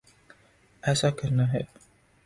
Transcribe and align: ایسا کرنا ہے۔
ایسا 0.83 1.09
کرنا 1.09 1.53
ہے۔ 1.53 1.61